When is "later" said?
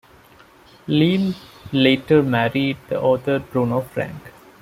1.71-2.23